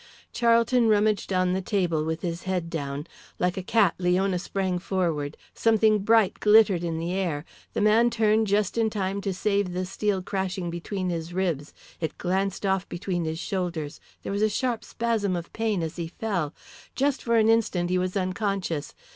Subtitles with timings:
[0.33, 3.05] Charlton rummaged on a table with his head down.
[3.37, 5.37] Like a cat Leona sprang forward.
[5.53, 7.45] Something bright glittered in the air.
[7.73, 12.17] The man turned just in time to save the steel crashing between his ribs, it
[12.17, 16.55] glanced off between his shoulders, there was a sharp spasm of pain as he fell.
[16.95, 18.95] Just for an instant he was unconscious.